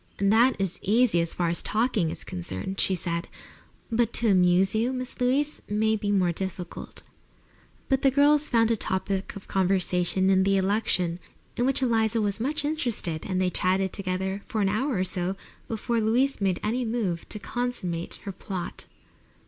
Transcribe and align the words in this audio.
"That 0.17 0.55
is 0.59 0.79
easy, 0.81 1.21
as 1.21 1.35
far 1.35 1.49
as 1.49 1.61
talking 1.61 2.09
is 2.09 2.23
concerned," 2.23 2.79
she 2.79 2.95
said. 2.95 3.27
"But 3.91 4.13
to 4.13 4.29
amuse 4.29 4.73
you, 4.73 4.91
Miss 4.93 5.21
Louise, 5.21 5.61
may 5.69 5.95
be 5.95 6.09
more 6.09 6.31
difficult." 6.31 7.03
But 7.87 8.01
the 8.01 8.09
girls 8.09 8.49
found 8.49 8.71
a 8.71 8.75
topic 8.75 9.35
of 9.35 9.47
conversation 9.47 10.31
in 10.31 10.41
the 10.41 10.57
election, 10.57 11.19
in 11.55 11.67
which 11.67 11.83
Eliza 11.83 12.19
was 12.19 12.39
much 12.39 12.65
interested, 12.65 13.23
and 13.27 13.39
they 13.39 13.51
chatted 13.51 13.93
together 13.93 14.41
for 14.47 14.61
an 14.61 14.69
hour 14.69 14.95
or 14.95 15.03
so 15.03 15.35
before 15.67 16.01
Louise 16.01 16.41
made 16.41 16.59
any 16.63 16.83
move 16.83 17.29
to 17.29 17.37
consummate 17.37 18.21
her 18.23 18.31
plot. 18.31 18.85